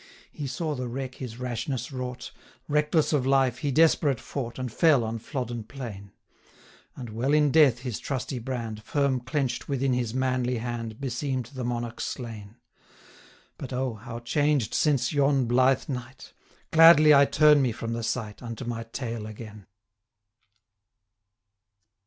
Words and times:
He 0.31 0.47
saw 0.47 0.73
the 0.73 0.87
wreck 0.87 1.13
his 1.21 1.37
rashness 1.39 1.91
wrought; 1.91 2.31
Reckless 2.67 3.13
of 3.13 3.27
life, 3.27 3.59
he 3.59 3.69
desperate 3.69 4.19
fought, 4.19 4.57
1080 4.57 4.59
And 4.67 4.71
fell 4.81 5.03
on 5.03 5.19
Flodden 5.19 5.63
plain: 5.63 6.11
And 6.95 7.11
well 7.11 7.33
in 7.35 7.51
death 7.51 7.81
his 7.81 7.99
trusty 7.99 8.39
brand, 8.39 8.81
Firm 8.81 9.19
clench'd 9.19 9.65
within 9.65 9.93
his 9.93 10.11
manly 10.11 10.57
hand, 10.57 10.99
Beseem'd 10.99 11.51
the 11.53 11.63
monarch 11.63 12.01
slain. 12.01 12.55
But, 13.59 13.73
O! 13.73 13.93
how 13.93 14.17
changed 14.17 14.73
since 14.73 15.13
yon 15.13 15.45
blithe 15.45 15.87
night! 15.87 16.33
1085 16.71 16.71
Gladly 16.71 17.13
I 17.13 17.25
turn 17.25 17.61
me 17.61 17.71
from 17.71 17.93
the 17.93 18.01
sight, 18.01 18.41
Unto 18.41 18.65
my 18.65 18.81
tale 18.91 19.27
again. 19.27 19.67